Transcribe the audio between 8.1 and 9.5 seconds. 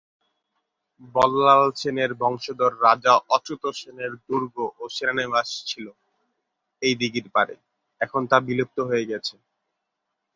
তা বিলুপ্ত হয়েছে গেছে।